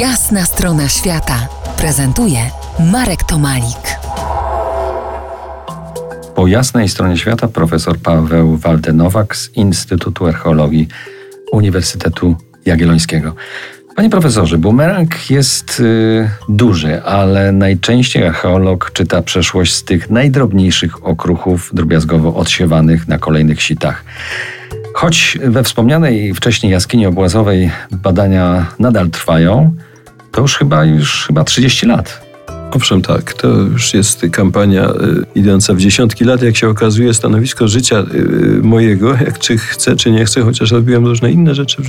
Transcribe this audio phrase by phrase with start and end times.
[0.00, 1.48] Jasna strona świata
[1.78, 2.38] prezentuje
[2.92, 3.98] Marek Tomalik.
[6.34, 10.88] Po jasnej stronie świata profesor Paweł Waldenowak z Instytutu Archeologii
[11.52, 13.34] Uniwersytetu Jagiellońskiego.
[13.96, 21.70] Panie profesorze, bumerang jest y, duży, ale najczęściej archeolog czyta przeszłość z tych najdrobniejszych okruchów
[21.72, 24.04] drobiazgowo odsiewanych na kolejnych sitach.
[24.96, 29.74] Choć we wspomnianej wcześniej jaskini obłazowej badania nadal trwają,
[30.32, 32.26] to już chyba już chyba 30 lat.
[32.70, 33.32] Owszem, tak.
[33.32, 34.94] To już jest kampania y,
[35.34, 36.42] idąca w dziesiątki lat.
[36.42, 41.06] Jak się okazuje, stanowisko życia y, mojego, jak czy chcę, czy nie chcę, chociaż robiłem
[41.06, 41.82] różne inne rzeczy.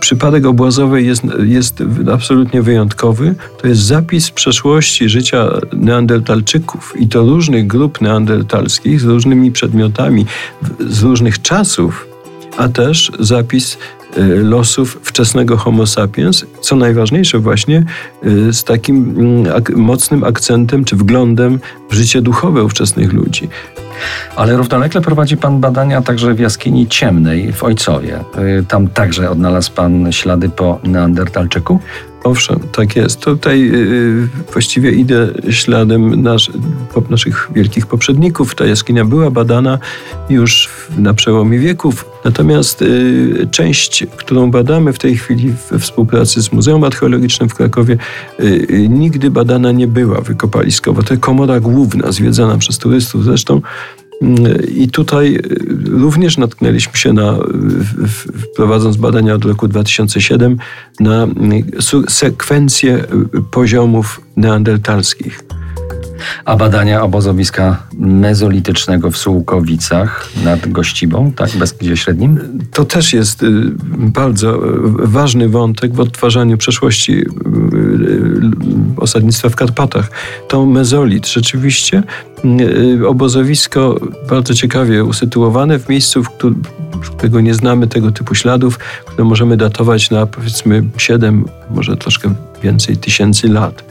[0.00, 1.82] Przypadek obłazowy jest, jest
[2.12, 3.34] absolutnie wyjątkowy.
[3.62, 10.26] To jest zapis przeszłości życia neandertalczyków i to różnych grup neandertalskich z różnymi przedmiotami
[10.80, 12.13] z różnych czasów
[12.56, 13.78] a też zapis
[14.16, 17.84] y, losów wczesnego Homo sapiens, co najważniejsze właśnie
[18.26, 23.48] y, z takim mm, mocnym akcentem czy wglądem w życie duchowe ówczesnych ludzi.
[24.36, 28.20] Ale równolegle prowadzi Pan badania także w jaskini ciemnej w Ojcowie.
[28.60, 31.80] Y, tam także odnalazł Pan ślady po neandertalczyku?
[32.24, 33.20] Owszem, tak jest.
[33.20, 36.22] Tutaj yy, właściwie idę śladem
[37.10, 38.54] naszych wielkich poprzedników.
[38.54, 39.78] Ta jaskinia była badana
[40.30, 42.04] już na przełomie wieków.
[42.24, 47.96] Natomiast yy, część, którą badamy w tej chwili we współpracy z Muzeum Archeologicznym w Krakowie,
[48.88, 51.02] nigdy badana nie była wykopaliskowo.
[51.02, 53.60] To komora główna, zwiedzana przez turystów zresztą.
[54.74, 55.38] I tutaj
[55.90, 57.38] również natknęliśmy się na,
[58.56, 60.58] prowadząc badania od roku 2007,
[61.00, 61.26] na
[62.08, 63.04] sekwencję
[63.50, 65.44] poziomów neandertalskich.
[66.44, 72.40] A badania obozowiska mezolitycznego w Sułkowicach nad Gościbą, tak, w Beskidzie Średnim?
[72.72, 73.46] To też jest y,
[73.98, 74.58] bardzo
[74.98, 77.26] ważny wątek w odtwarzaniu przeszłości y, y,
[78.96, 80.10] osadnictwa w Karpatach.
[80.48, 82.02] To mezolit rzeczywiście
[83.08, 86.24] obozowisko bardzo ciekawie usytuowane w miejscu,
[87.02, 92.34] w którego nie znamy tego typu śladów, które możemy datować na powiedzmy 7, może troszkę
[92.62, 93.84] więcej tysięcy lat.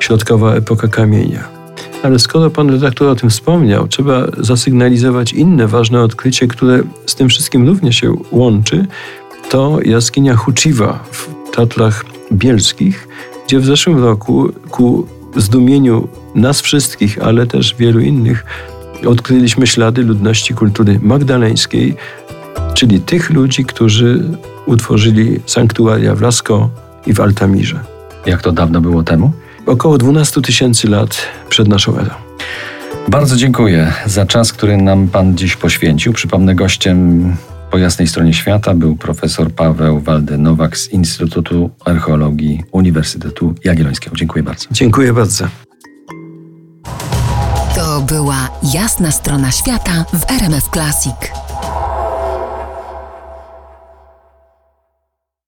[0.00, 1.57] Środkowa epoka kamienia.
[2.02, 7.28] Ale skoro pan redaktor o tym wspomniał, trzeba zasygnalizować inne ważne odkrycie, które z tym
[7.28, 8.86] wszystkim również się łączy.
[9.50, 13.08] To jaskinia Huczywa w Tatrach Bielskich,
[13.46, 18.44] gdzie w zeszłym roku ku zdumieniu nas wszystkich, ale też wielu innych,
[19.06, 21.96] odkryliśmy ślady ludności kultury magdaleńskiej,
[22.74, 24.24] czyli tych ludzi, którzy
[24.66, 26.70] utworzyli sanktuaria w Lasko
[27.06, 27.80] i w Altamirze.
[28.26, 29.32] Jak to dawno było temu?
[29.68, 31.16] Około 12 tysięcy lat
[31.48, 32.10] przed naszą erą.
[33.08, 36.12] Bardzo dziękuję za czas, który nam Pan dziś poświęcił.
[36.12, 37.36] Przypomnę, gościem
[37.70, 44.16] po jasnej stronie świata był profesor Paweł Waldenowak z Instytutu Archeologii Uniwersytetu Jagiellońskiego.
[44.16, 44.66] Dziękuję bardzo.
[44.70, 45.44] Dziękuję bardzo.
[47.76, 51.47] To była jasna strona świata w RMF Classic.